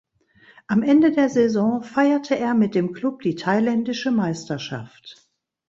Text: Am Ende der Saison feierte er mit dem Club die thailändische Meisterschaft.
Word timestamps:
Am 0.65 0.81
Ende 0.81 1.11
der 1.11 1.29
Saison 1.29 1.83
feierte 1.83 2.35
er 2.35 2.55
mit 2.55 2.73
dem 2.73 2.91
Club 2.91 3.21
die 3.21 3.35
thailändische 3.35 4.09
Meisterschaft. 4.09 5.29